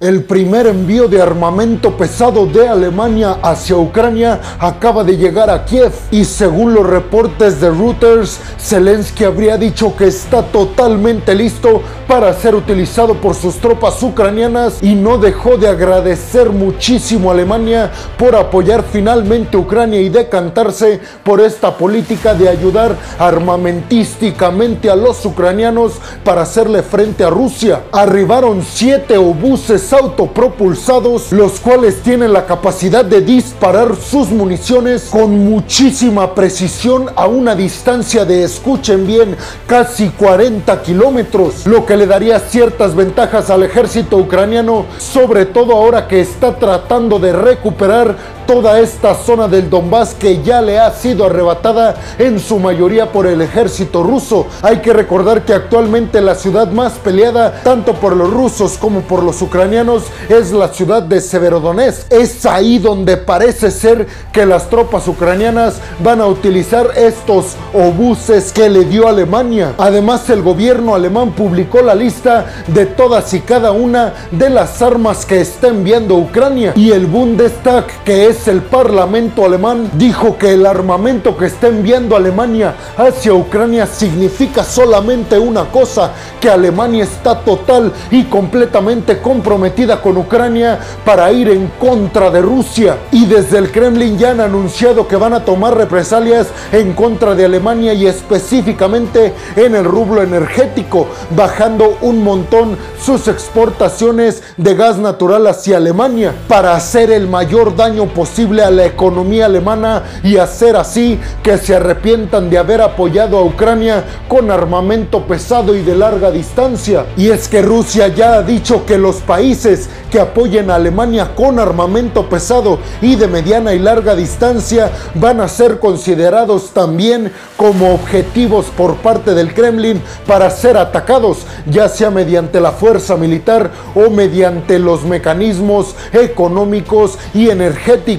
El 0.00 0.24
primer 0.24 0.66
envío 0.66 1.06
de 1.06 1.22
armamento 1.22 1.96
pesado 1.96 2.46
de 2.46 2.66
Alemania 2.68 3.38
hacia 3.40 3.76
Ucrania 3.76 4.40
acaba 4.58 5.04
de 5.04 5.16
llegar 5.16 5.48
a 5.48 5.64
Kiev 5.64 5.92
y 6.10 6.24
según 6.24 6.74
los 6.74 6.84
reportes 6.84 7.60
de 7.60 7.70
Reuters, 7.70 8.40
Zelensky 8.58 9.22
habría 9.22 9.56
dicho 9.56 9.94
que 9.96 10.08
está 10.08 10.42
totalmente 10.42 11.32
listo 11.36 11.80
para 12.08 12.32
ser 12.34 12.56
utilizado 12.56 13.14
por 13.14 13.36
sus 13.36 13.56
tropas 13.58 14.02
ucranianas 14.02 14.82
y 14.82 14.96
no 14.96 15.16
dejó 15.16 15.58
de 15.58 15.68
agradecer 15.68 16.50
muchísimo 16.50 17.30
a 17.30 17.34
Alemania 17.34 17.92
por 18.18 18.34
apoyar 18.34 18.82
finalmente 18.82 19.56
a 19.56 19.60
Ucrania 19.60 20.00
y 20.00 20.08
decantarse 20.08 21.00
por 21.22 21.40
esta 21.40 21.78
política 21.78 22.34
de 22.34 22.48
ayudar 22.48 22.96
armamentísticamente 23.16 24.90
a 24.90 24.96
los 24.96 25.24
ucranianos 25.24 25.92
para 26.24 26.42
hacerle 26.42 26.82
frente 26.82 27.22
a 27.22 27.30
Rusia. 27.30 27.84
Arribaron 27.92 28.64
siete 28.68 29.16
obuses 29.16 29.83
autopropulsados, 29.92 31.32
los 31.32 31.60
cuales 31.60 32.02
tienen 32.02 32.32
la 32.32 32.46
capacidad 32.46 33.04
de 33.04 33.20
disparar 33.20 33.96
sus 33.96 34.30
municiones 34.30 35.08
con 35.10 35.44
muchísima 35.44 36.34
precisión 36.34 37.06
a 37.14 37.26
una 37.26 37.54
distancia 37.54 38.24
de, 38.24 38.44
escuchen 38.44 39.06
bien, 39.06 39.36
casi 39.66 40.08
40 40.08 40.82
kilómetros, 40.82 41.66
lo 41.66 41.84
que 41.84 41.96
le 41.96 42.06
daría 42.06 42.38
ciertas 42.40 42.94
ventajas 42.94 43.50
al 43.50 43.62
ejército 43.62 44.16
ucraniano, 44.16 44.86
sobre 44.98 45.46
todo 45.46 45.72
ahora 45.72 46.08
que 46.08 46.20
está 46.20 46.56
tratando 46.56 47.18
de 47.18 47.32
recuperar 47.32 48.16
toda 48.46 48.80
esta 48.80 49.14
zona 49.14 49.48
del 49.48 49.70
Donbass 49.70 50.14
que 50.14 50.42
ya 50.42 50.60
le 50.60 50.78
ha 50.78 50.90
sido 50.92 51.26
arrebatada 51.26 51.94
en 52.18 52.38
su 52.38 52.58
mayoría 52.58 53.10
por 53.12 53.26
el 53.26 53.40
ejército 53.42 54.02
ruso. 54.02 54.46
Hay 54.62 54.78
que 54.78 54.92
recordar 54.92 55.44
que 55.44 55.54
actualmente 55.54 56.20
la 56.20 56.34
ciudad 56.34 56.68
más 56.68 56.94
peleada 56.94 57.62
tanto 57.62 57.94
por 57.94 58.16
los 58.16 58.30
rusos 58.30 58.76
como 58.78 59.00
por 59.02 59.22
los 59.22 59.40
ucranianos 59.42 60.04
es 60.28 60.52
la 60.52 60.68
ciudad 60.68 61.02
de 61.02 61.20
Severodonetsk. 61.20 62.12
Es 62.12 62.44
ahí 62.46 62.78
donde 62.78 63.16
parece 63.16 63.70
ser 63.70 64.06
que 64.32 64.46
las 64.46 64.68
tropas 64.68 65.08
ucranianas 65.08 65.76
van 66.02 66.20
a 66.20 66.26
utilizar 66.26 66.90
estos 66.96 67.56
obuses 67.72 68.52
que 68.52 68.68
le 68.68 68.84
dio 68.84 69.08
Alemania. 69.08 69.74
Además 69.78 70.28
el 70.30 70.42
gobierno 70.42 70.94
alemán 70.94 71.32
publicó 71.32 71.82
la 71.82 71.94
lista 71.94 72.46
de 72.66 72.86
todas 72.86 73.32
y 73.34 73.40
cada 73.40 73.72
una 73.72 74.12
de 74.30 74.50
las 74.50 74.80
armas 74.82 75.24
que 75.24 75.40
está 75.40 75.68
enviando 75.68 76.16
Ucrania 76.16 76.72
y 76.76 76.90
el 76.90 77.06
Bundestag 77.06 77.86
que 78.04 78.26
es 78.26 78.33
el 78.48 78.62
Parlamento 78.62 79.44
alemán 79.46 79.90
dijo 79.94 80.36
que 80.36 80.52
el 80.52 80.66
armamento 80.66 81.36
que 81.36 81.46
está 81.46 81.68
enviando 81.68 82.16
Alemania 82.16 82.74
hacia 82.96 83.32
Ucrania 83.32 83.86
significa 83.86 84.64
solamente 84.64 85.38
una 85.38 85.64
cosa, 85.66 86.10
que 86.40 86.50
Alemania 86.50 87.04
está 87.04 87.38
total 87.40 87.92
y 88.10 88.24
completamente 88.24 89.20
comprometida 89.20 90.02
con 90.02 90.16
Ucrania 90.16 90.80
para 91.04 91.30
ir 91.32 91.48
en 91.48 91.68
contra 91.78 92.30
de 92.30 92.42
Rusia. 92.42 92.98
Y 93.12 93.26
desde 93.26 93.58
el 93.58 93.70
Kremlin 93.70 94.18
ya 94.18 94.32
han 94.32 94.40
anunciado 94.40 95.06
que 95.06 95.16
van 95.16 95.32
a 95.32 95.44
tomar 95.44 95.76
represalias 95.76 96.48
en 96.72 96.92
contra 96.92 97.34
de 97.34 97.44
Alemania 97.44 97.94
y 97.94 98.06
específicamente 98.06 99.32
en 99.54 99.76
el 99.76 99.84
rublo 99.84 100.22
energético, 100.22 101.06
bajando 101.30 101.98
un 102.00 102.22
montón 102.22 102.76
sus 103.00 103.28
exportaciones 103.28 104.42
de 104.56 104.74
gas 104.74 104.98
natural 104.98 105.46
hacia 105.46 105.76
Alemania 105.76 106.34
para 106.48 106.74
hacer 106.74 107.12
el 107.12 107.28
mayor 107.28 107.76
daño 107.76 108.06
posible 108.06 108.23
a 108.62 108.70
la 108.70 108.86
economía 108.86 109.46
alemana 109.46 110.02
y 110.22 110.36
hacer 110.36 110.76
así 110.76 111.18
que 111.42 111.58
se 111.58 111.76
arrepientan 111.76 112.50
de 112.50 112.58
haber 112.58 112.80
apoyado 112.80 113.38
a 113.38 113.44
Ucrania 113.44 114.04
con 114.28 114.50
armamento 114.50 115.26
pesado 115.26 115.74
y 115.76 115.82
de 115.82 115.94
larga 115.94 116.30
distancia. 116.30 117.06
Y 117.16 117.30
es 117.30 117.48
que 117.48 117.62
Rusia 117.62 118.08
ya 118.08 118.34
ha 118.34 118.42
dicho 118.42 118.86
que 118.86 118.98
los 118.98 119.16
países 119.16 119.88
que 120.10 120.20
apoyen 120.20 120.70
a 120.70 120.76
Alemania 120.76 121.34
con 121.34 121.58
armamento 121.58 122.28
pesado 122.28 122.78
y 123.00 123.16
de 123.16 123.28
mediana 123.28 123.74
y 123.74 123.78
larga 123.78 124.14
distancia 124.14 124.90
van 125.14 125.40
a 125.40 125.48
ser 125.48 125.78
considerados 125.78 126.70
también 126.70 127.32
como 127.56 127.94
objetivos 127.94 128.66
por 128.76 128.96
parte 128.96 129.34
del 129.34 129.54
Kremlin 129.54 130.00
para 130.26 130.50
ser 130.50 130.76
atacados, 130.76 131.46
ya 131.66 131.88
sea 131.88 132.10
mediante 132.10 132.60
la 132.60 132.72
fuerza 132.72 133.16
militar 133.16 133.70
o 133.94 134.10
mediante 134.10 134.78
los 134.78 135.04
mecanismos 135.04 135.94
económicos 136.12 137.18
y 137.34 137.50
energéticos 137.50 138.13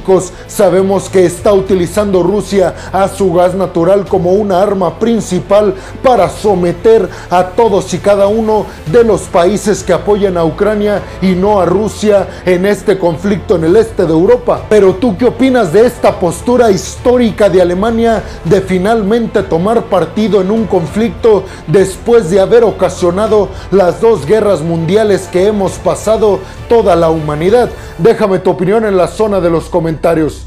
sabemos 0.47 1.09
que 1.09 1.25
está 1.25 1.53
utilizando 1.53 2.23
Rusia 2.23 2.73
a 2.91 3.07
su 3.07 3.33
gas 3.33 3.53
natural 3.55 4.05
como 4.05 4.33
una 4.33 4.61
arma 4.61 4.99
principal 4.99 5.73
para 6.03 6.29
someter 6.29 7.09
a 7.29 7.43
todos 7.47 7.93
y 7.93 7.99
cada 7.99 8.27
uno 8.27 8.65
de 8.91 9.03
los 9.03 9.21
países 9.21 9.83
que 9.83 9.93
apoyan 9.93 10.37
a 10.37 10.45
Ucrania 10.45 11.01
y 11.21 11.33
no 11.33 11.59
a 11.59 11.65
Rusia 11.65 12.27
en 12.45 12.65
este 12.65 12.97
conflicto 12.97 13.55
en 13.55 13.65
el 13.65 13.75
este 13.75 14.05
de 14.05 14.13
Europa. 14.13 14.61
Pero 14.69 14.95
tú 14.95 15.17
qué 15.17 15.25
opinas 15.25 15.71
de 15.73 15.85
esta 15.85 16.19
postura 16.19 16.71
histórica 16.71 17.49
de 17.49 17.61
Alemania 17.61 18.23
de 18.43 18.61
finalmente 18.61 19.43
tomar 19.43 19.83
partido 19.83 20.41
en 20.41 20.51
un 20.51 20.65
conflicto 20.65 21.43
después 21.67 22.29
de 22.29 22.39
haber 22.39 22.63
ocasionado 22.63 23.49
las 23.71 24.01
dos 24.01 24.25
guerras 24.25 24.61
mundiales 24.61 25.27
que 25.31 25.47
hemos 25.47 25.73
pasado 25.73 26.39
toda 26.69 26.95
la 26.95 27.09
humanidad? 27.09 27.69
Déjame 27.97 28.39
tu 28.39 28.49
opinión 28.49 28.85
en 28.85 28.97
la 28.97 29.07
zona 29.07 29.39
de 29.39 29.49
los 29.49 29.65
comentarios. 29.65 29.84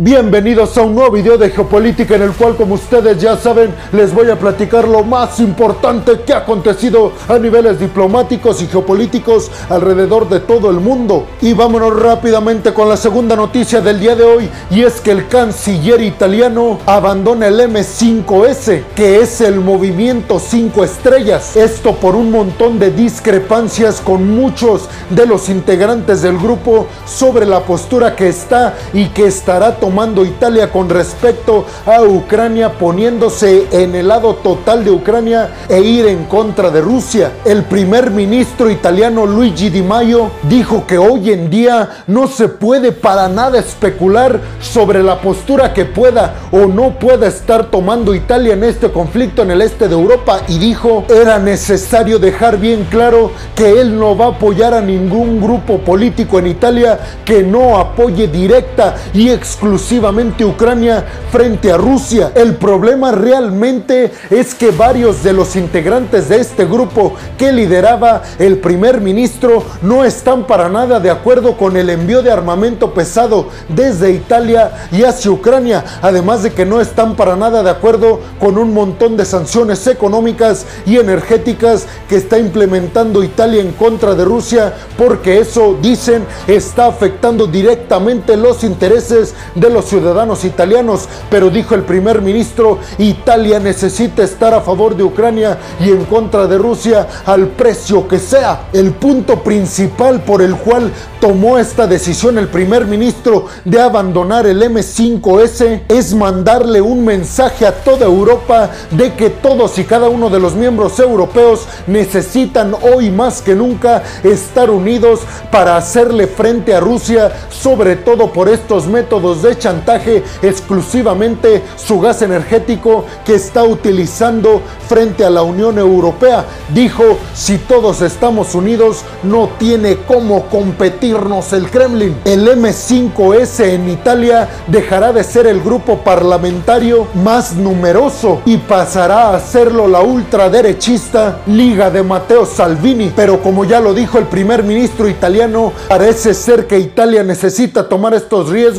Bienvenidos 0.00 0.76
a 0.76 0.82
un 0.82 0.96
nuevo 0.96 1.12
video 1.12 1.38
de 1.38 1.50
geopolítica 1.50 2.16
en 2.16 2.22
el 2.22 2.32
cual, 2.32 2.56
como 2.56 2.74
ustedes 2.74 3.20
ya 3.20 3.36
saben, 3.36 3.72
les 3.92 4.12
voy 4.12 4.28
a 4.30 4.36
platicar 4.36 4.88
lo 4.88 5.04
más 5.04 5.38
importante 5.38 6.22
que 6.26 6.32
ha 6.32 6.38
acontecido 6.38 7.12
a 7.28 7.38
niveles 7.38 7.78
diplomáticos 7.78 8.60
y 8.62 8.66
geopolíticos 8.66 9.48
alrededor 9.68 10.28
de 10.28 10.40
todo 10.40 10.70
el 10.70 10.80
mundo. 10.80 11.26
Y 11.40 11.52
vámonos 11.52 12.02
rápidamente 12.02 12.74
con 12.74 12.88
la 12.88 12.96
segunda 12.96 13.36
noticia 13.36 13.80
del 13.80 14.00
día 14.00 14.16
de 14.16 14.24
hoy, 14.24 14.50
y 14.72 14.82
es 14.82 15.00
que 15.00 15.12
el 15.12 15.28
canciller 15.28 16.00
italiano 16.00 16.80
abandona 16.84 17.46
el 17.46 17.60
M5S, 17.60 18.82
que 18.96 19.20
es 19.20 19.40
el 19.40 19.60
movimiento 19.60 20.40
5 20.40 20.82
estrellas. 20.82 21.54
Esto 21.54 21.94
por 21.94 22.16
un 22.16 22.32
montón 22.32 22.80
de 22.80 22.90
discrepancias 22.90 24.00
con 24.00 24.28
muchos 24.34 24.88
de 25.10 25.26
los 25.26 25.48
integrantes 25.48 26.22
del 26.22 26.38
grupo 26.38 26.88
sobre 27.06 27.46
la 27.46 27.60
postura 27.60 28.16
que 28.16 28.28
está 28.28 28.74
y 28.92 29.06
que 29.10 29.27
estará 29.28 29.76
tomando 29.76 30.24
Italia 30.24 30.70
con 30.70 30.88
respecto 30.88 31.64
a 31.86 32.02
Ucrania, 32.02 32.72
poniéndose 32.72 33.66
en 33.70 33.94
el 33.94 34.08
lado 34.08 34.34
total 34.36 34.84
de 34.84 34.90
Ucrania 34.90 35.50
e 35.68 35.80
ir 35.80 36.06
en 36.06 36.24
contra 36.24 36.70
de 36.70 36.80
Rusia. 36.80 37.32
El 37.44 37.64
primer 37.64 38.10
ministro 38.10 38.70
italiano 38.70 39.26
Luigi 39.26 39.70
Di 39.70 39.82
Maio 39.82 40.30
dijo 40.48 40.86
que 40.86 40.98
hoy 40.98 41.30
en 41.30 41.50
día 41.50 42.04
no 42.06 42.26
se 42.26 42.48
puede 42.48 42.92
para 42.92 43.28
nada 43.28 43.58
especular 43.58 44.40
sobre 44.60 45.02
la 45.02 45.20
postura 45.20 45.72
que 45.72 45.84
pueda 45.84 46.34
o 46.50 46.66
no 46.66 46.98
pueda 46.98 47.26
estar 47.26 47.70
tomando 47.70 48.14
Italia 48.14 48.54
en 48.54 48.64
este 48.64 48.90
conflicto 48.90 49.42
en 49.42 49.50
el 49.50 49.62
este 49.62 49.88
de 49.88 49.94
Europa 49.94 50.40
y 50.48 50.58
dijo 50.58 51.04
era 51.08 51.38
necesario 51.38 52.18
dejar 52.18 52.58
bien 52.58 52.86
claro 52.90 53.32
que 53.54 53.80
él 53.80 53.98
no 53.98 54.16
va 54.16 54.26
a 54.26 54.28
apoyar 54.28 54.74
a 54.74 54.80
ningún 54.80 55.40
grupo 55.40 55.78
político 55.78 56.38
en 56.38 56.46
Italia 56.46 56.98
que 57.24 57.42
no 57.42 57.78
apoye 57.78 58.28
directa 58.28 58.96
exclusivamente 59.26 60.44
Ucrania 60.44 61.04
frente 61.32 61.72
a 61.72 61.76
Rusia. 61.76 62.30
El 62.34 62.54
problema 62.54 63.10
realmente 63.10 64.12
es 64.30 64.54
que 64.54 64.70
varios 64.70 65.24
de 65.24 65.32
los 65.32 65.56
integrantes 65.56 66.28
de 66.28 66.40
este 66.40 66.64
grupo 66.64 67.14
que 67.36 67.50
lideraba 67.50 68.22
el 68.38 68.58
primer 68.58 69.00
ministro 69.00 69.64
no 69.82 70.04
están 70.04 70.46
para 70.46 70.68
nada 70.68 71.00
de 71.00 71.10
acuerdo 71.10 71.56
con 71.56 71.76
el 71.76 71.90
envío 71.90 72.22
de 72.22 72.30
armamento 72.30 72.94
pesado 72.94 73.48
desde 73.68 74.12
Italia 74.12 74.86
y 74.92 75.02
hacia 75.02 75.30
Ucrania, 75.30 75.84
además 76.02 76.42
de 76.42 76.52
que 76.52 76.64
no 76.64 76.80
están 76.80 77.16
para 77.16 77.34
nada 77.34 77.62
de 77.62 77.70
acuerdo 77.70 78.20
con 78.38 78.56
un 78.56 78.72
montón 78.72 79.16
de 79.16 79.24
sanciones 79.24 79.86
económicas 79.86 80.66
y 80.86 80.96
energéticas 80.98 81.86
que 82.08 82.16
está 82.16 82.38
implementando 82.38 83.24
Italia 83.24 83.62
en 83.62 83.72
contra 83.72 84.14
de 84.14 84.24
Rusia, 84.24 84.74
porque 84.96 85.38
eso, 85.38 85.76
dicen, 85.80 86.24
está 86.46 86.86
afectando 86.86 87.46
directamente 87.46 88.36
los 88.36 88.64
intereses 88.64 89.07
de 89.08 89.70
los 89.70 89.86
ciudadanos 89.86 90.44
italianos, 90.44 91.08
pero 91.30 91.50
dijo 91.50 91.74
el 91.74 91.82
primer 91.82 92.22
ministro, 92.22 92.78
Italia 92.98 93.58
necesita 93.58 94.22
estar 94.22 94.54
a 94.54 94.60
favor 94.60 94.96
de 94.96 95.04
Ucrania 95.04 95.58
y 95.80 95.90
en 95.90 96.04
contra 96.04 96.46
de 96.46 96.58
Rusia 96.58 97.06
al 97.24 97.48
precio 97.48 98.06
que 98.06 98.18
sea. 98.18 98.68
El 98.72 98.92
punto 98.92 99.42
principal 99.42 100.20
por 100.20 100.42
el 100.42 100.56
cual 100.56 100.92
tomó 101.20 101.58
esta 101.58 101.86
decisión 101.86 102.38
el 102.38 102.48
primer 102.48 102.86
ministro 102.86 103.46
de 103.64 103.80
abandonar 103.80 104.46
el 104.46 104.62
M5S 104.62 105.82
es 105.88 106.14
mandarle 106.14 106.80
un 106.80 107.04
mensaje 107.04 107.66
a 107.66 107.72
toda 107.72 108.06
Europa 108.06 108.70
de 108.90 109.14
que 109.14 109.30
todos 109.30 109.78
y 109.78 109.84
cada 109.84 110.08
uno 110.08 110.30
de 110.30 110.40
los 110.40 110.54
miembros 110.54 110.98
europeos 110.98 111.66
necesitan 111.86 112.74
hoy 112.94 113.10
más 113.10 113.42
que 113.42 113.54
nunca 113.54 114.02
estar 114.22 114.70
unidos 114.70 115.20
para 115.50 115.76
hacerle 115.76 116.26
frente 116.26 116.74
a 116.74 116.80
Rusia 116.80 117.32
sobre 117.50 117.96
todo 117.96 118.32
por 118.32 118.48
estos 118.48 118.86
métodos 118.98 119.42
de 119.42 119.56
chantaje 119.56 120.24
exclusivamente 120.42 121.62
su 121.76 122.00
gas 122.00 122.20
energético 122.22 123.04
que 123.24 123.36
está 123.36 123.62
utilizando 123.62 124.60
frente 124.88 125.24
a 125.24 125.30
la 125.30 125.42
Unión 125.42 125.78
Europea. 125.78 126.44
Dijo, 126.74 127.04
si 127.32 127.58
todos 127.58 128.02
estamos 128.02 128.56
unidos, 128.56 129.04
no 129.22 129.50
tiene 129.56 129.98
cómo 129.98 130.46
competirnos 130.46 131.52
el 131.52 131.70
Kremlin. 131.70 132.16
El 132.24 132.48
M5S 132.48 133.66
en 133.66 133.88
Italia 133.88 134.48
dejará 134.66 135.12
de 135.12 135.22
ser 135.22 135.46
el 135.46 135.60
grupo 135.60 135.98
parlamentario 135.98 137.06
más 137.14 137.54
numeroso 137.54 138.40
y 138.46 138.56
pasará 138.56 139.36
a 139.36 139.38
serlo 139.38 139.86
la 139.86 140.00
ultraderechista 140.00 141.38
Liga 141.46 141.88
de 141.88 142.02
Matteo 142.02 142.44
Salvini. 142.44 143.12
Pero 143.14 143.40
como 143.42 143.64
ya 143.64 143.78
lo 143.78 143.94
dijo 143.94 144.18
el 144.18 144.26
primer 144.26 144.64
ministro 144.64 145.08
italiano, 145.08 145.72
parece 145.88 146.34
ser 146.34 146.66
que 146.66 146.80
Italia 146.80 147.22
necesita 147.22 147.88
tomar 147.88 148.14
estos 148.14 148.48
riesgos 148.48 148.77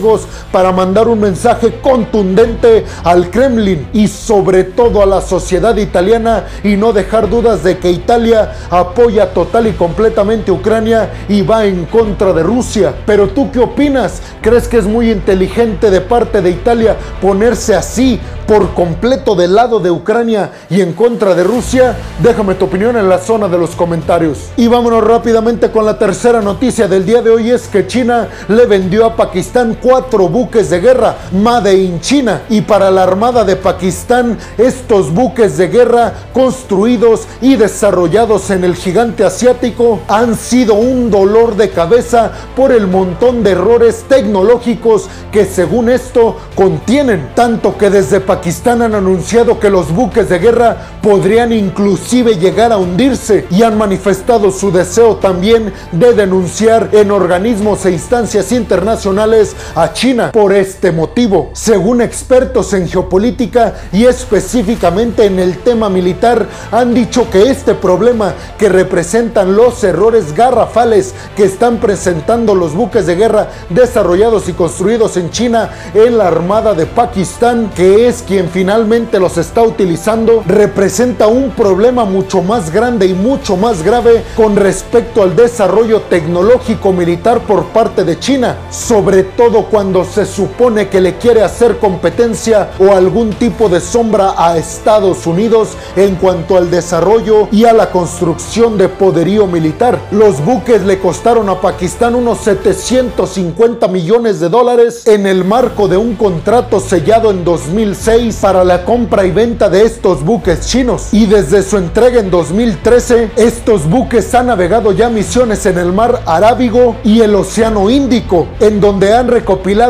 para 0.52 0.72
mandar 0.72 1.08
un 1.08 1.20
mensaje 1.20 1.80
contundente 1.82 2.86
al 3.04 3.30
Kremlin 3.30 3.88
y 3.94 4.08
sobre 4.08 4.64
todo 4.64 5.02
a 5.02 5.06
la 5.06 5.22
sociedad 5.22 5.76
italiana 5.78 6.46
y 6.64 6.76
no 6.76 6.94
dejar 6.94 7.30
dudas 7.30 7.64
de 7.64 7.78
que 7.78 7.92
Italia 7.92 8.54
apoya 8.70 9.34
total 9.34 9.68
y 9.68 9.74
completamente 9.74 10.52
a 10.52 10.54
Ucrania 10.54 11.10
y 11.28 11.42
va 11.42 11.66
en 11.66 11.86
contra 11.86 12.34
de 12.34 12.44
Rusia. 12.44 12.94
Pero 13.06 13.30
tú 13.30 13.52
qué 13.52 13.60
opinas? 13.60 14.22
¿Crees 14.42 14.68
que 14.68 14.78
es 14.78 14.86
muy 14.86 15.12
inteligente 15.12 15.90
de 15.90 16.02
parte 16.02 16.42
de 16.42 16.52
Italia 16.52 16.96
ponerse 17.22 17.76
así 17.76 18.20
por 18.48 18.74
completo 18.74 19.36
del 19.36 19.54
lado 19.54 19.80
de 19.80 19.92
Ucrania 19.92 20.52
y 20.70 20.82
en 20.82 20.94
contra 20.94 21.36
de 21.36 21.44
Rusia? 21.44 21.96
Déjame 22.22 22.56
tu 22.56 22.66
opinión 22.66 22.98
en 22.98 23.10
la 23.10 23.20
zona 23.20 23.48
de 23.48 23.58
los 23.58 23.72
comentarios. 23.72 24.50
Y 24.58 24.68
vámonos 24.68 25.04
rápidamente 25.04 25.72
con 25.72 25.86
la 25.86 25.98
tercera 25.98 26.42
noticia 26.42 26.88
del 26.88 27.06
día 27.06 27.22
de 27.22 27.30
hoy 27.30 27.52
es 27.52 27.68
que 27.68 27.88
China 27.88 28.28
le 28.48 28.66
vendió 28.66 29.06
a 29.06 29.16
Pakistán 29.16 29.78
cuatro 29.90 30.30
buques 30.30 30.70
de 30.70 30.80
guerra 30.80 31.16
Made 31.32 31.74
in 31.74 32.00
China. 32.00 32.44
Y 32.48 32.62
para 32.62 32.92
la 32.92 33.02
Armada 33.02 33.44
de 33.44 33.56
Pakistán 33.56 34.38
estos 34.58 35.12
buques 35.12 35.58
de 35.58 35.68
guerra 35.68 36.14
construidos 36.32 37.22
y 37.42 37.56
desarrollados 37.56 38.52
en 38.52 38.64
el 38.64 38.76
gigante 38.76 39.26
asiático 39.26 40.02
han 40.08 40.36
sido 40.36 40.76
un 40.76 41.10
dolor 41.10 41.56
de 41.56 41.72
cabeza 41.72 42.32
por 42.56 42.72
el 42.72 42.86
montón 42.86 43.44
de 43.44 43.52
errores 43.52 44.06
tecnológicos 44.08 45.08
que 45.32 45.46
según 45.46 45.90
esto 45.90 46.38
contienen, 46.56 47.32
tanto 47.34 47.76
que 47.76 47.90
desde 47.90 48.20
Pakistán 48.20 48.84
han 48.84 48.94
anunciado 48.94 49.60
que 49.60 49.72
los 49.72 49.92
buques 49.92 50.30
de 50.30 50.38
guerra 50.38 50.78
podrían 51.02 51.52
inclusive 51.52 52.36
llegar 52.36 52.72
a 52.72 52.78
hundirse 52.78 53.48
y 53.50 53.64
han 53.64 53.76
manifestado 53.76 54.52
su 54.52 54.72
deseo 54.72 55.16
también 55.16 55.74
de 55.92 56.14
denunciar 56.14 56.90
en 56.92 57.10
organismos 57.10 57.86
e 57.86 57.92
instancias 57.92 58.52
internacionales 58.52 59.56
a 59.80 59.94
China 59.94 60.32
por 60.34 60.52
este 60.52 60.92
motivo. 60.92 61.52
Según 61.54 62.02
expertos 62.02 62.74
en 62.74 62.90
geopolítica 62.90 63.76
y 63.94 64.06
específicamente 64.06 65.26
en 65.26 65.40
el 65.40 65.60
tema 65.60 65.90
militar, 65.90 66.48
han 66.70 66.94
dicho 66.94 67.30
que 67.30 67.44
este 67.44 67.76
problema 67.76 68.34
que 68.58 68.68
representan 68.68 69.56
los 69.56 69.82
errores 69.86 70.36
garrafales 70.36 71.14
que 71.38 71.46
están 71.46 71.78
presentando 71.78 72.56
los 72.56 72.74
buques 72.74 73.06
de 73.06 73.16
guerra 73.16 73.48
desarrollados 73.70 74.50
y 74.50 74.54
construidos 74.54 75.16
en 75.16 75.30
China 75.30 75.70
en 75.94 76.18
la 76.18 76.28
Armada 76.28 76.74
de 76.74 76.86
Pakistán, 76.86 77.72
que 77.74 78.10
es 78.10 78.22
quien 78.22 78.50
finalmente 78.50 79.18
los 79.18 79.38
está 79.38 79.62
utilizando, 79.62 80.44
representa 80.46 81.28
un 81.28 81.52
problema 81.52 82.04
mucho 82.04 82.42
más 82.42 82.74
grande 82.74 83.06
y 83.06 83.14
mucho 83.14 83.56
más 83.56 83.82
grave 83.82 84.26
con 84.36 84.58
respecto 84.58 85.24
al 85.24 85.38
desarrollo 85.38 86.02
tecnológico 86.02 86.92
militar 86.92 87.40
por 87.42 87.68
parte 87.68 88.04
de 88.04 88.20
China, 88.20 88.58
sobre 88.70 89.24
todo 89.24 89.69
cuando 89.70 90.04
se 90.06 90.26
supone 90.26 90.90
que 90.90 91.02
le 91.02 91.18
quiere 91.18 91.44
hacer 91.44 91.78
competencia 91.78 92.72
o 92.80 92.94
algún 92.94 93.32
tipo 93.32 93.70
de 93.70 93.82
sombra 93.82 94.34
a 94.38 94.58
Estados 94.58 95.26
Unidos 95.28 95.70
en 95.96 96.16
cuanto 96.16 96.58
al 96.58 96.70
desarrollo 96.72 97.48
y 97.52 97.66
a 97.66 97.74
la 97.74 97.92
construcción 97.92 98.78
de 98.78 98.90
poderío 98.90 99.48
militar. 99.48 100.00
Los 100.12 100.44
buques 100.44 100.84
le 100.84 101.00
costaron 101.00 101.50
a 101.50 101.62
Pakistán 101.62 102.16
unos 102.16 102.40
750 102.40 103.88
millones 103.88 104.40
de 104.40 104.50
dólares 104.50 105.08
en 105.08 105.28
el 105.28 105.46
marco 105.46 105.88
de 105.88 105.98
un 105.98 106.16
contrato 106.16 106.80
sellado 106.80 107.32
en 107.32 107.44
2006 107.44 108.38
para 108.42 108.64
la 108.64 108.86
compra 108.86 109.26
y 109.26 109.32
venta 109.32 109.70
de 109.70 109.84
estos 109.84 110.24
buques 110.24 110.68
chinos. 110.68 111.10
Y 111.12 111.26
desde 111.26 111.64
su 111.64 111.78
entrega 111.78 112.20
en 112.20 112.32
2013, 112.32 113.32
estos 113.36 113.90
buques 113.90 114.34
han 114.34 114.48
navegado 114.48 114.92
ya 114.92 115.10
misiones 115.10 115.66
en 115.66 115.78
el 115.78 115.92
mar 115.92 116.22
Arábigo 116.26 116.96
y 117.04 117.22
el 117.22 117.36
Océano 117.36 117.90
Índico, 117.90 118.48
en 118.60 118.80
donde 118.80 119.14
han 119.14 119.28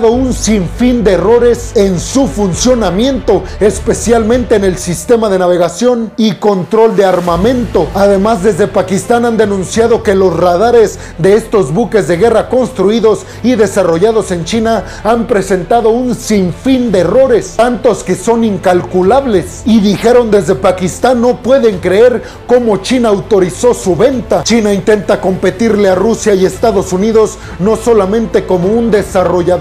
un 0.10 0.34
sinfín 0.34 1.04
de 1.04 1.14
errores 1.14 1.72
en 1.76 2.00
su 2.00 2.28
funcionamiento, 2.28 3.44
especialmente 3.60 4.56
en 4.56 4.64
el 4.64 4.78
sistema 4.78 5.30
de 5.30 5.40
navegación 5.40 6.12
y 6.18 6.34
control 6.34 6.96
de 6.96 7.06
armamento. 7.06 7.88
Además, 7.94 8.44
desde 8.44 8.68
Pakistán 8.68 9.26
han 9.26 9.38
denunciado 9.38 10.04
que 10.04 10.16
los 10.16 10.36
radares 10.36 11.00
de 11.18 11.36
estos 11.36 11.74
buques 11.74 12.08
de 12.08 12.18
guerra 12.18 12.50
construidos 12.50 13.26
y 13.44 13.56
desarrollados 13.56 14.32
en 14.32 14.44
China 14.44 14.84
han 15.04 15.28
presentado 15.28 15.90
un 15.90 16.16
sinfín 16.16 16.92
de 16.92 17.00
errores, 17.00 17.54
tantos 17.56 18.04
que 18.04 18.16
son 18.16 18.44
incalculables. 18.44 19.62
Y 19.66 19.80
dijeron 19.80 20.32
desde 20.32 20.56
Pakistán 20.56 21.22
no 21.22 21.38
pueden 21.38 21.80
creer 21.80 22.24
cómo 22.48 22.78
China 22.78 23.10
autorizó 23.10 23.74
su 23.74 23.96
venta. 23.96 24.44
China 24.44 24.74
intenta 24.74 25.22
competirle 25.22 25.90
a 25.90 25.96
Rusia 25.96 26.34
y 26.34 26.46
Estados 26.46 26.92
Unidos 26.92 27.38
no 27.60 27.76
solamente 27.76 28.46
como 28.46 28.68
un 28.68 28.92
desarrollador 28.92 29.59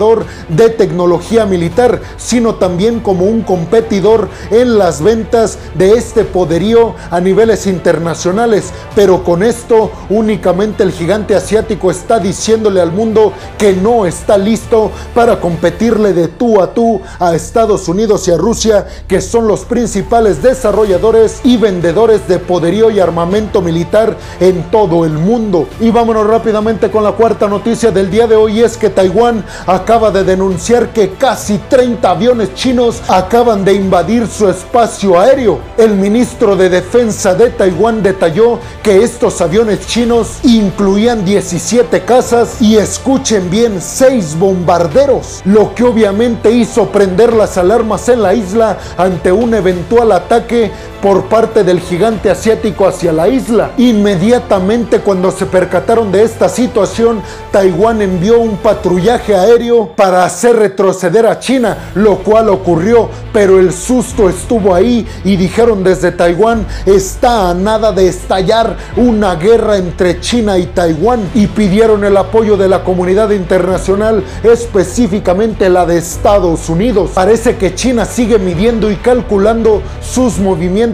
de 0.48 0.70
tecnología 0.70 1.44
militar, 1.44 2.00
sino 2.16 2.54
también 2.54 3.00
como 3.00 3.24
un 3.24 3.42
competidor 3.42 4.28
en 4.50 4.78
las 4.78 5.02
ventas 5.02 5.58
de 5.74 5.94
este 5.94 6.24
poderío 6.24 6.94
a 7.10 7.20
niveles 7.20 7.66
internacionales. 7.66 8.72
Pero 8.94 9.24
con 9.24 9.42
esto 9.42 9.90
únicamente 10.08 10.82
el 10.84 10.92
gigante 10.92 11.34
asiático 11.34 11.90
está 11.90 12.20
diciéndole 12.20 12.80
al 12.80 12.92
mundo 12.92 13.32
que 13.58 13.72
no 13.72 14.06
está 14.06 14.38
listo 14.38 14.92
para 15.14 15.40
competirle 15.40 16.12
de 16.12 16.28
tú 16.28 16.60
a 16.62 16.72
tú 16.72 17.00
a 17.18 17.34
Estados 17.34 17.88
Unidos 17.88 18.28
y 18.28 18.30
a 18.30 18.36
Rusia, 18.36 18.86
que 19.08 19.20
son 19.20 19.48
los 19.48 19.64
principales 19.64 20.42
desarrolladores 20.42 21.40
y 21.42 21.56
vendedores 21.56 22.28
de 22.28 22.38
poderío 22.38 22.90
y 22.90 23.00
armamento 23.00 23.60
militar 23.60 24.16
en 24.40 24.62
todo 24.70 25.04
el 25.04 25.12
mundo. 25.12 25.66
Y 25.80 25.90
vámonos 25.90 26.26
rápidamente 26.26 26.90
con 26.90 27.02
la 27.02 27.12
cuarta 27.12 27.48
noticia 27.48 27.90
del 27.90 28.10
día 28.10 28.26
de 28.26 28.36
hoy 28.36 28.60
es 28.60 28.76
que 28.76 28.90
Taiwán 28.90 29.44
acaba 29.88 30.10
de 30.10 30.22
denunciar 30.22 30.92
que 30.92 31.14
casi 31.14 31.56
30 31.56 32.10
aviones 32.10 32.54
chinos 32.54 33.00
acaban 33.08 33.64
de 33.64 33.72
invadir 33.72 34.26
su 34.26 34.46
espacio 34.46 35.18
aéreo. 35.18 35.60
El 35.78 35.94
ministro 35.94 36.56
de 36.56 36.68
Defensa 36.68 37.34
de 37.34 37.48
Taiwán 37.48 38.02
detalló 38.02 38.58
que 38.82 39.02
estos 39.02 39.40
aviones 39.40 39.86
chinos 39.86 40.40
incluían 40.42 41.24
17 41.24 42.02
casas 42.02 42.60
y 42.60 42.76
escuchen 42.76 43.48
bien, 43.48 43.80
6 43.80 44.38
bombarderos, 44.38 45.40
lo 45.46 45.74
que 45.74 45.84
obviamente 45.84 46.50
hizo 46.50 46.90
prender 46.90 47.32
las 47.32 47.56
alarmas 47.56 48.10
en 48.10 48.20
la 48.20 48.34
isla 48.34 48.76
ante 48.98 49.32
un 49.32 49.54
eventual 49.54 50.12
ataque 50.12 50.70
por 51.02 51.26
parte 51.26 51.64
del 51.64 51.80
gigante 51.80 52.30
asiático 52.30 52.86
hacia 52.86 53.12
la 53.12 53.28
isla. 53.28 53.70
Inmediatamente 53.76 55.00
cuando 55.00 55.30
se 55.30 55.46
percataron 55.46 56.10
de 56.10 56.22
esta 56.22 56.48
situación, 56.48 57.22
Taiwán 57.52 58.02
envió 58.02 58.40
un 58.40 58.56
patrullaje 58.56 59.34
aéreo 59.34 59.92
para 59.94 60.24
hacer 60.24 60.56
retroceder 60.56 61.26
a 61.26 61.38
China, 61.38 61.90
lo 61.94 62.18
cual 62.18 62.48
ocurrió, 62.48 63.08
pero 63.32 63.60
el 63.60 63.72
susto 63.72 64.28
estuvo 64.28 64.74
ahí 64.74 65.06
y 65.24 65.36
dijeron 65.36 65.84
desde 65.84 66.12
Taiwán, 66.12 66.66
está 66.86 67.50
a 67.50 67.54
nada 67.54 67.92
de 67.92 68.08
estallar 68.08 68.76
una 68.96 69.36
guerra 69.36 69.76
entre 69.76 70.20
China 70.20 70.58
y 70.58 70.66
Taiwán 70.66 71.28
y 71.34 71.46
pidieron 71.46 72.04
el 72.04 72.16
apoyo 72.16 72.56
de 72.56 72.68
la 72.68 72.82
comunidad 72.82 73.30
internacional, 73.30 74.24
específicamente 74.42 75.68
la 75.68 75.86
de 75.86 75.98
Estados 75.98 76.68
Unidos. 76.68 77.12
Parece 77.14 77.56
que 77.56 77.74
China 77.74 78.04
sigue 78.04 78.38
midiendo 78.38 78.90
y 78.90 78.96
calculando 78.96 79.82
sus 80.00 80.38
movimientos 80.38 80.87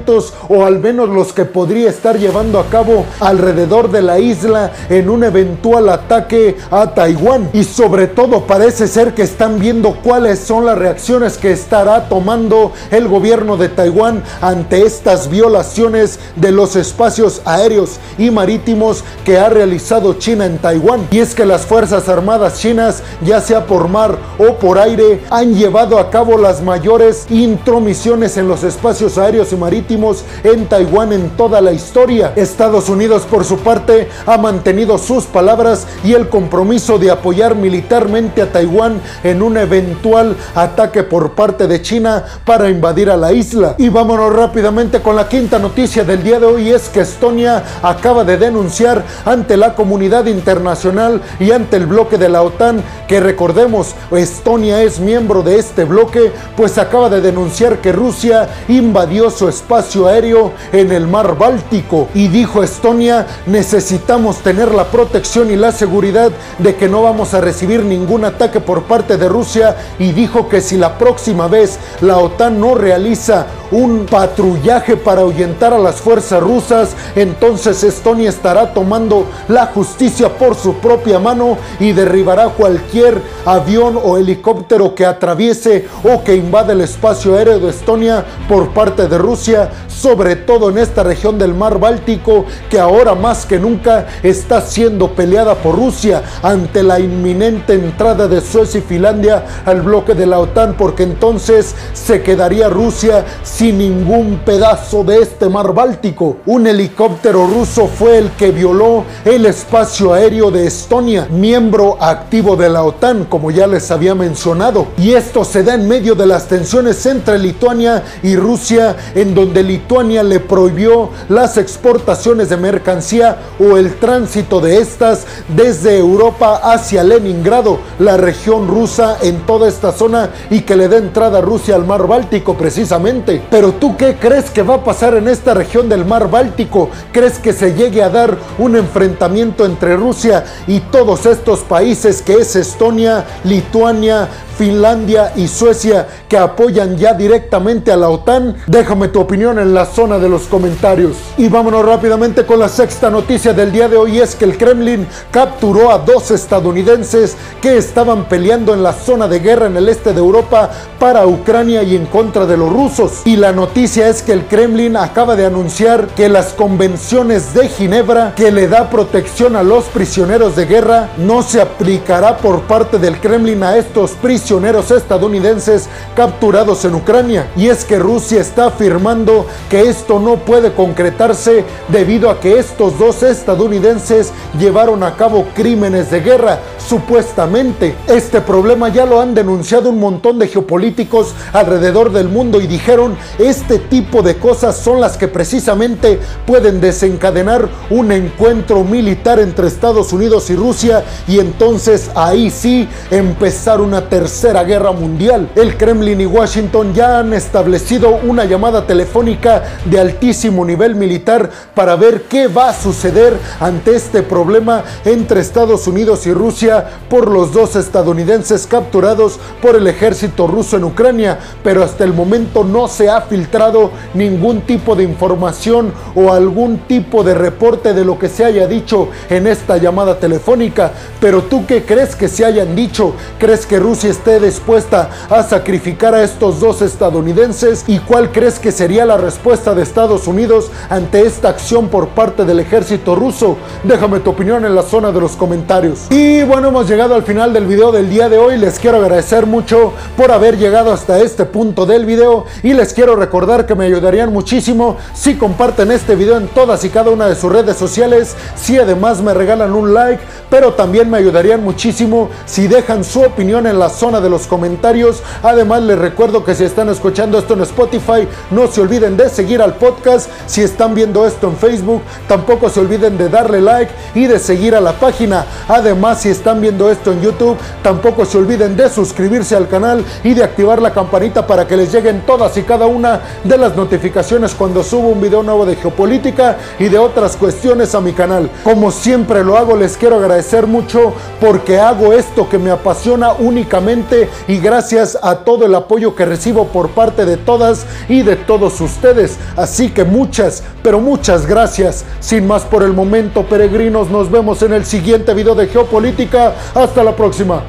o 0.48 0.64
al 0.64 0.80
menos 0.80 1.08
los 1.08 1.32
que 1.32 1.44
podría 1.44 1.90
estar 1.90 2.18
llevando 2.18 2.58
a 2.58 2.66
cabo 2.66 3.04
alrededor 3.20 3.90
de 3.90 4.02
la 4.02 4.18
isla 4.18 4.72
en 4.88 5.08
un 5.08 5.24
eventual 5.24 5.88
ataque 5.88 6.56
a 6.70 6.94
Taiwán. 6.94 7.50
Y 7.52 7.64
sobre 7.64 8.06
todo 8.06 8.46
parece 8.46 8.88
ser 8.88 9.14
que 9.14 9.22
están 9.22 9.58
viendo 9.58 9.96
cuáles 10.02 10.40
son 10.40 10.66
las 10.66 10.76
reacciones 10.76 11.38
que 11.38 11.52
estará 11.52 12.08
tomando 12.08 12.72
el 12.90 13.06
gobierno 13.08 13.56
de 13.56 13.68
Taiwán 13.68 14.22
ante 14.40 14.82
estas 14.82 15.30
violaciones 15.30 16.18
de 16.36 16.50
los 16.50 16.76
espacios 16.76 17.42
aéreos 17.44 17.98
y 18.18 18.30
marítimos 18.30 19.04
que 19.24 19.38
ha 19.38 19.48
realizado 19.48 20.14
China 20.14 20.46
en 20.46 20.58
Taiwán. 20.58 21.06
Y 21.10 21.20
es 21.20 21.34
que 21.34 21.46
las 21.46 21.66
Fuerzas 21.66 22.08
Armadas 22.08 22.58
chinas, 22.58 23.02
ya 23.24 23.40
sea 23.40 23.66
por 23.66 23.88
mar 23.88 24.16
o 24.38 24.54
por 24.54 24.78
aire, 24.78 25.22
han 25.30 25.54
llevado 25.54 25.98
a 25.98 26.10
cabo 26.10 26.36
las 26.36 26.62
mayores 26.62 27.26
intromisiones 27.30 28.36
en 28.36 28.48
los 28.48 28.64
espacios 28.64 29.18
aéreos 29.18 29.52
y 29.52 29.56
marítimos 29.56 29.83
marítimos 29.84 30.24
en 30.42 30.66
Taiwán 30.66 31.12
en 31.12 31.30
toda 31.36 31.60
la 31.60 31.72
historia. 31.72 32.32
Estados 32.36 32.88
Unidos 32.88 33.26
por 33.30 33.44
su 33.44 33.58
parte 33.58 34.08
ha 34.24 34.38
mantenido 34.38 34.96
sus 34.96 35.24
palabras 35.24 35.86
y 36.02 36.14
el 36.14 36.30
compromiso 36.30 36.98
de 36.98 37.10
apoyar 37.10 37.54
militarmente 37.54 38.40
a 38.40 38.50
Taiwán 38.50 39.00
en 39.22 39.42
un 39.42 39.58
eventual 39.58 40.36
ataque 40.54 41.02
por 41.02 41.32
parte 41.32 41.66
de 41.66 41.82
China 41.82 42.24
para 42.46 42.70
invadir 42.70 43.10
a 43.10 43.16
la 43.16 43.32
isla. 43.32 43.74
Y 43.76 43.90
vámonos 43.90 44.34
rápidamente 44.34 45.02
con 45.02 45.16
la 45.16 45.28
quinta 45.28 45.58
noticia 45.58 46.02
del 46.02 46.22
día 46.22 46.40
de 46.40 46.46
hoy 46.46 46.70
es 46.70 46.88
que 46.88 47.00
Estonia 47.00 47.62
acaba 47.82 48.24
de 48.24 48.38
denunciar 48.38 49.04
ante 49.26 49.58
la 49.58 49.74
comunidad 49.74 50.24
internacional 50.26 51.20
y 51.38 51.50
ante 51.50 51.76
el 51.76 51.86
bloque 51.86 52.16
de 52.16 52.30
la 52.30 52.42
OTAN 52.42 52.82
que 53.06 53.20
recordemos 53.20 53.94
Estonia 54.10 54.82
es 54.82 54.98
miembro 54.98 55.42
de 55.42 55.58
este 55.58 55.84
bloque 55.84 56.32
pues 56.56 56.78
acaba 56.78 57.10
de 57.10 57.20
denunciar 57.20 57.82
que 57.82 57.92
Rusia 57.92 58.48
invadió 58.68 59.30
su 59.30 59.48
espacio 59.48 59.73
aéreo 59.74 60.52
en 60.72 60.92
el 60.92 61.06
mar 61.06 61.36
Báltico 61.36 62.08
y 62.14 62.28
dijo 62.28 62.62
Estonia 62.62 63.26
necesitamos 63.46 64.38
tener 64.38 64.72
la 64.72 64.84
protección 64.84 65.50
y 65.50 65.56
la 65.56 65.72
seguridad 65.72 66.30
de 66.58 66.76
que 66.76 66.88
no 66.88 67.02
vamos 67.02 67.34
a 67.34 67.40
recibir 67.40 67.84
ningún 67.84 68.24
ataque 68.24 68.60
por 68.60 68.84
parte 68.84 69.16
de 69.16 69.28
Rusia 69.28 69.76
y 69.98 70.12
dijo 70.12 70.48
que 70.48 70.60
si 70.60 70.76
la 70.76 70.98
próxima 70.98 71.48
vez 71.48 71.78
la 72.00 72.18
OTAN 72.18 72.60
no 72.60 72.74
realiza 72.74 73.46
un 73.74 74.06
patrullaje 74.06 74.96
para 74.96 75.22
ahuyentar 75.22 75.72
a 75.72 75.78
las 75.78 75.96
fuerzas 75.96 76.40
rusas, 76.40 76.94
entonces 77.16 77.82
Estonia 77.82 78.28
estará 78.28 78.72
tomando 78.72 79.26
la 79.48 79.66
justicia 79.66 80.28
por 80.28 80.54
su 80.54 80.74
propia 80.74 81.18
mano 81.18 81.58
y 81.80 81.90
derribará 81.90 82.50
cualquier 82.50 83.20
avión 83.44 83.98
o 84.02 84.16
helicóptero 84.16 84.94
que 84.94 85.04
atraviese 85.04 85.88
o 86.04 86.22
que 86.22 86.36
invade 86.36 86.72
el 86.72 86.82
espacio 86.82 87.34
aéreo 87.34 87.58
de 87.58 87.70
Estonia 87.70 88.24
por 88.48 88.68
parte 88.68 89.08
de 89.08 89.18
Rusia, 89.18 89.70
sobre 89.88 90.36
todo 90.36 90.70
en 90.70 90.78
esta 90.78 91.02
región 91.02 91.36
del 91.36 91.52
mar 91.52 91.80
Báltico 91.80 92.44
que 92.70 92.78
ahora 92.78 93.16
más 93.16 93.44
que 93.44 93.58
nunca 93.58 94.06
está 94.22 94.60
siendo 94.60 95.10
peleada 95.10 95.56
por 95.56 95.74
Rusia 95.74 96.22
ante 96.42 96.84
la 96.84 97.00
inminente 97.00 97.74
entrada 97.74 98.28
de 98.28 98.40
Suecia 98.40 98.78
y 98.78 98.82
Finlandia 98.82 99.44
al 99.66 99.82
bloque 99.82 100.14
de 100.14 100.26
la 100.26 100.38
OTAN 100.38 100.74
porque 100.78 101.02
entonces 101.02 101.74
se 101.92 102.22
quedaría 102.22 102.68
Rusia 102.68 103.24
sin 103.42 103.63
ningún 103.72 104.40
pedazo 104.44 105.04
de 105.04 105.18
este 105.18 105.48
mar 105.48 105.72
Báltico. 105.72 106.36
Un 106.46 106.66
helicóptero 106.66 107.46
ruso 107.46 107.86
fue 107.86 108.18
el 108.18 108.30
que 108.32 108.50
violó 108.50 109.04
el 109.24 109.46
espacio 109.46 110.12
aéreo 110.12 110.50
de 110.50 110.66
Estonia, 110.66 111.26
miembro 111.30 111.96
activo 112.00 112.56
de 112.56 112.68
la 112.68 112.82
OTAN, 112.82 113.24
como 113.24 113.50
ya 113.50 113.66
les 113.66 113.90
había 113.90 114.14
mencionado. 114.14 114.88
Y 114.98 115.12
esto 115.12 115.44
se 115.44 115.62
da 115.62 115.74
en 115.74 115.88
medio 115.88 116.14
de 116.14 116.26
las 116.26 116.48
tensiones 116.48 117.04
entre 117.06 117.38
Lituania 117.38 118.02
y 118.22 118.36
Rusia, 118.36 118.96
en 119.14 119.34
donde 119.34 119.62
Lituania 119.62 120.22
le 120.22 120.40
prohibió 120.40 121.10
las 121.28 121.56
exportaciones 121.56 122.48
de 122.48 122.56
mercancía 122.56 123.38
o 123.58 123.76
el 123.76 123.94
tránsito 123.96 124.60
de 124.60 124.78
estas 124.78 125.26
desde 125.48 125.98
Europa 125.98 126.60
hacia 126.62 127.04
Leningrado, 127.04 127.78
la 127.98 128.16
región 128.16 128.68
rusa 128.68 129.18
en 129.22 129.40
toda 129.46 129.68
esta 129.68 129.92
zona 129.92 130.30
y 130.50 130.60
que 130.60 130.76
le 130.76 130.88
dé 130.88 130.98
entrada 130.98 131.38
a 131.38 131.42
Rusia 131.42 131.74
al 131.74 131.84
mar 131.84 132.06
Báltico 132.06 132.54
precisamente. 132.54 133.42
Pero 133.54 133.70
tú 133.70 133.96
qué 133.96 134.16
crees 134.16 134.50
que 134.50 134.64
va 134.64 134.74
a 134.74 134.82
pasar 134.82 135.14
en 135.14 135.28
esta 135.28 135.54
región 135.54 135.88
del 135.88 136.04
mar 136.04 136.28
Báltico? 136.28 136.90
¿Crees 137.12 137.38
que 137.38 137.52
se 137.52 137.72
llegue 137.74 138.02
a 138.02 138.08
dar 138.08 138.36
un 138.58 138.74
enfrentamiento 138.74 139.64
entre 139.64 139.96
Rusia 139.96 140.44
y 140.66 140.80
todos 140.80 141.24
estos 141.24 141.60
países 141.60 142.20
que 142.20 142.32
es 142.32 142.56
Estonia, 142.56 143.24
Lituania, 143.44 144.28
Finlandia 144.58 145.32
y 145.36 145.48
Suecia 145.48 146.06
que 146.28 146.36
apoyan 146.36 146.96
ya 146.96 147.14
directamente 147.14 147.92
a 147.92 147.96
la 147.96 148.08
OTAN? 148.08 148.56
Déjame 148.66 149.06
tu 149.06 149.20
opinión 149.20 149.60
en 149.60 149.72
la 149.72 149.86
zona 149.86 150.18
de 150.18 150.28
los 150.28 150.42
comentarios. 150.48 151.16
Y 151.38 151.48
vámonos 151.48 151.84
rápidamente 151.84 152.44
con 152.46 152.58
la 152.58 152.68
sexta 152.68 153.08
noticia 153.08 153.52
del 153.52 153.70
día 153.70 153.88
de 153.88 153.96
hoy 153.96 154.18
es 154.18 154.34
que 154.34 154.46
el 154.46 154.58
Kremlin 154.58 155.06
capturó 155.30 155.92
a 155.92 155.98
dos 155.98 156.32
estadounidenses 156.32 157.36
que 157.60 157.76
estaban 157.76 158.24
peleando 158.28 158.74
en 158.74 158.82
la 158.82 158.92
zona 158.92 159.28
de 159.28 159.38
guerra 159.38 159.66
en 159.66 159.76
el 159.76 159.88
este 159.88 160.12
de 160.12 160.18
Europa 160.18 160.70
para 160.98 161.24
Ucrania 161.24 161.84
y 161.84 161.94
en 161.94 162.06
contra 162.06 162.46
de 162.46 162.56
los 162.56 162.72
rusos. 162.72 163.22
La 163.36 163.52
noticia 163.52 164.08
es 164.08 164.22
que 164.22 164.32
el 164.32 164.46
Kremlin 164.46 164.96
acaba 164.96 165.34
de 165.36 165.46
anunciar 165.46 166.08
que 166.08 166.28
las 166.28 166.52
convenciones 166.52 167.54
de 167.54 167.68
Ginebra 167.68 168.34
que 168.34 168.52
le 168.52 168.68
da 168.68 168.90
protección 168.90 169.56
a 169.56 169.62
los 169.62 169.84
prisioneros 169.84 170.56
de 170.56 170.66
guerra 170.66 171.08
no 171.16 171.42
se 171.42 171.60
aplicará 171.60 172.36
por 172.36 172.62
parte 172.62 172.98
del 172.98 173.18
Kremlin 173.20 173.62
a 173.62 173.76
estos 173.76 174.12
prisioneros 174.12 174.90
estadounidenses 174.90 175.88
capturados 176.14 176.84
en 176.84 176.94
Ucrania. 176.94 177.50
Y 177.56 177.68
es 177.68 177.84
que 177.84 177.98
Rusia 177.98 178.40
está 178.40 178.66
afirmando 178.66 179.46
que 179.70 179.88
esto 179.88 180.18
no 180.20 180.36
puede 180.36 180.72
concretarse 180.72 181.64
debido 181.88 182.30
a 182.30 182.40
que 182.40 182.58
estos 182.58 182.98
dos 182.98 183.22
estadounidenses 183.22 184.32
llevaron 184.58 185.02
a 185.02 185.16
cabo 185.16 185.46
crímenes 185.54 186.10
de 186.10 186.20
guerra, 186.20 186.60
supuestamente. 186.88 187.94
Este 188.06 188.40
problema 188.40 188.88
ya 188.88 189.06
lo 189.06 189.20
han 189.20 189.34
denunciado 189.34 189.90
un 189.90 189.98
montón 189.98 190.38
de 190.38 190.48
geopolíticos 190.48 191.34
alrededor 191.52 192.12
del 192.12 192.28
mundo 192.28 192.60
y 192.60 192.66
dijeron, 192.66 193.16
este 193.38 193.78
tipo 193.78 194.22
de 194.22 194.36
cosas 194.36 194.76
son 194.76 195.00
las 195.00 195.16
que 195.16 195.28
precisamente 195.28 196.18
pueden 196.46 196.80
desencadenar 196.80 197.68
un 197.90 198.12
encuentro 198.12 198.84
militar 198.84 199.40
entre 199.40 199.68
Estados 199.68 200.12
Unidos 200.12 200.50
y 200.50 200.56
Rusia 200.56 201.04
y 201.26 201.38
entonces 201.38 202.10
ahí 202.14 202.50
sí 202.50 202.88
empezar 203.10 203.80
una 203.80 204.08
tercera 204.08 204.64
Guerra 204.64 204.92
Mundial. 204.92 205.48
El 205.54 205.76
Kremlin 205.76 206.20
y 206.20 206.26
Washington 206.26 206.94
ya 206.94 207.18
han 207.18 207.32
establecido 207.32 208.18
una 208.24 208.44
llamada 208.44 208.86
telefónica 208.86 209.62
de 209.84 210.00
altísimo 210.00 210.64
nivel 210.64 210.94
militar 210.94 211.50
para 211.74 211.96
ver 211.96 212.22
qué 212.22 212.48
va 212.48 212.70
a 212.70 212.74
suceder 212.74 213.36
ante 213.60 213.94
este 213.94 214.22
problema 214.22 214.82
entre 215.04 215.40
Estados 215.40 215.86
Unidos 215.86 216.26
y 216.26 216.32
Rusia 216.32 216.73
por 217.08 217.30
los 217.30 217.52
dos 217.52 217.76
estadounidenses 217.76 218.66
capturados 218.66 219.38
por 219.62 219.76
el 219.76 219.86
ejército 219.86 220.46
ruso 220.46 220.76
en 220.76 220.84
Ucrania, 220.84 221.38
pero 221.62 221.82
hasta 221.82 222.04
el 222.04 222.12
momento 222.12 222.64
no 222.64 222.88
se 222.88 223.08
ha 223.08 223.20
filtrado 223.22 223.90
ningún 224.14 224.62
tipo 224.62 224.94
de 224.94 225.04
información 225.04 225.92
o 226.14 226.32
algún 226.32 226.78
tipo 226.78 227.22
de 227.22 227.34
reporte 227.34 227.94
de 227.94 228.04
lo 228.04 228.18
que 228.18 228.28
se 228.28 228.44
haya 228.44 228.66
dicho 228.66 229.08
en 229.28 229.46
esta 229.46 229.76
llamada 229.76 230.18
telefónica. 230.18 230.92
Pero 231.20 231.42
tú 231.42 231.66
qué 231.66 231.84
crees 231.84 232.16
que 232.16 232.28
se 232.28 232.44
hayan 232.44 232.74
dicho? 232.74 233.14
¿Crees 233.38 233.66
que 233.66 233.78
Rusia 233.78 234.10
esté 234.10 234.40
dispuesta 234.40 235.10
a 235.28 235.42
sacrificar 235.42 236.14
a 236.14 236.22
estos 236.22 236.60
dos 236.60 236.82
estadounidenses 236.82 237.84
y 237.86 237.98
cuál 237.98 238.32
crees 238.32 238.58
que 238.58 238.72
sería 238.72 239.04
la 239.04 239.16
respuesta 239.16 239.74
de 239.74 239.82
Estados 239.82 240.26
Unidos 240.26 240.70
ante 240.88 241.26
esta 241.26 241.48
acción 241.48 241.88
por 241.88 242.08
parte 242.08 242.44
del 242.44 242.60
ejército 242.60 243.14
ruso. 243.14 243.56
Déjame 243.82 244.20
tu 244.20 244.30
opinión 244.30 244.64
en 244.64 244.74
la 244.74 244.82
zona 244.82 245.12
de 245.12 245.20
los 245.20 245.32
comentarios. 245.32 246.06
Y 246.10 246.42
bueno, 246.42 246.63
hemos 246.68 246.88
llegado 246.88 247.14
al 247.14 247.22
final 247.22 247.52
del 247.52 247.66
video 247.66 247.92
del 247.92 248.08
día 248.08 248.28
de 248.28 248.38
hoy. 248.38 248.56
Les 248.56 248.78
quiero 248.78 248.98
agradecer 248.98 249.46
mucho 249.46 249.92
por 250.16 250.30
haber 250.30 250.56
llegado 250.56 250.92
hasta 250.92 251.20
este 251.20 251.44
punto 251.44 251.86
del 251.86 252.06
video 252.06 252.46
y 252.62 252.72
les 252.72 252.92
quiero 252.92 253.16
recordar 253.16 253.66
que 253.66 253.74
me 253.74 253.86
ayudarían 253.86 254.32
muchísimo 254.32 254.96
si 255.14 255.34
comparten 255.36 255.90
este 255.90 256.14
video 256.14 256.36
en 256.36 256.48
todas 256.48 256.84
y 256.84 256.90
cada 256.90 257.10
una 257.10 257.26
de 257.26 257.34
sus 257.34 257.52
redes 257.52 257.76
sociales, 257.76 258.36
si 258.56 258.78
además 258.78 259.20
me 259.20 259.34
regalan 259.34 259.74
un 259.74 259.92
like, 259.92 260.22
pero 260.48 260.74
también 260.74 261.10
me 261.10 261.18
ayudarían 261.18 261.62
muchísimo 261.62 262.30
si 262.46 262.68
dejan 262.68 263.04
su 263.04 263.20
opinión 263.22 263.66
en 263.66 263.78
la 263.78 263.90
zona 263.90 264.20
de 264.20 264.30
los 264.30 264.46
comentarios. 264.46 265.22
Además, 265.42 265.82
les 265.82 265.98
recuerdo 265.98 266.44
que 266.44 266.54
si 266.54 266.64
están 266.64 266.88
escuchando 266.88 267.38
esto 267.38 267.54
en 267.54 267.62
Spotify, 267.62 268.28
no 268.50 268.68
se 268.68 268.80
olviden 268.80 269.16
de 269.16 269.28
seguir 269.28 269.60
al 269.60 269.74
podcast. 269.74 270.30
Si 270.46 270.62
están 270.62 270.94
viendo 270.94 271.26
esto 271.26 271.48
en 271.48 271.56
Facebook, 271.56 272.02
tampoco 272.28 272.68
se 272.70 272.80
olviden 272.80 273.18
de 273.18 273.28
darle 273.28 273.60
like 273.60 273.92
y 274.14 274.26
de 274.26 274.38
seguir 274.38 274.74
a 274.74 274.80
la 274.80 274.92
página. 274.92 275.44
Además, 275.68 276.22
si 276.22 276.28
están 276.54 276.60
viendo 276.62 276.88
esto 276.88 277.10
en 277.10 277.20
YouTube, 277.20 277.56
tampoco 277.82 278.24
se 278.24 278.38
olviden 278.38 278.76
de 278.76 278.88
suscribirse 278.88 279.56
al 279.56 279.66
canal 279.66 280.04
y 280.22 280.34
de 280.34 280.44
activar 280.44 280.80
la 280.80 280.92
campanita 280.92 281.44
para 281.44 281.66
que 281.66 281.76
les 281.76 281.92
lleguen 281.92 282.22
todas 282.24 282.56
y 282.56 282.62
cada 282.62 282.86
una 282.86 283.20
de 283.42 283.58
las 283.58 283.74
notificaciones 283.74 284.54
cuando 284.54 284.84
subo 284.84 285.08
un 285.08 285.20
video 285.20 285.42
nuevo 285.42 285.66
de 285.66 285.74
geopolítica 285.74 286.56
y 286.78 286.88
de 286.88 286.98
otras 286.98 287.36
cuestiones 287.36 287.92
a 287.96 288.00
mi 288.00 288.12
canal. 288.12 288.48
Como 288.62 288.92
siempre 288.92 289.42
lo 289.42 289.58
hago, 289.58 289.74
les 289.74 289.96
quiero 289.96 290.16
agradecer 290.16 290.68
mucho 290.68 291.12
porque 291.40 291.80
hago 291.80 292.12
esto 292.12 292.48
que 292.48 292.58
me 292.58 292.70
apasiona 292.70 293.32
únicamente 293.32 294.28
y 294.46 294.58
gracias 294.58 295.18
a 295.22 295.38
todo 295.38 295.66
el 295.66 295.74
apoyo 295.74 296.14
que 296.14 296.24
recibo 296.24 296.68
por 296.68 296.90
parte 296.90 297.24
de 297.24 297.36
todas 297.36 297.84
y 298.08 298.22
de 298.22 298.36
todos 298.36 298.80
ustedes. 298.80 299.38
Así 299.56 299.90
que 299.90 300.04
muchas, 300.04 300.62
pero 300.84 301.00
muchas 301.00 301.46
gracias. 301.46 302.04
Sin 302.20 302.46
más 302.46 302.62
por 302.62 302.84
el 302.84 302.92
momento, 302.92 303.42
peregrinos, 303.42 304.08
nos 304.08 304.30
vemos 304.30 304.62
en 304.62 304.72
el 304.72 304.84
siguiente 304.84 305.34
video 305.34 305.56
de 305.56 305.66
Geopolítica. 305.66 306.43
Hasta 306.74 307.02
la 307.02 307.14
próxima. 307.14 307.62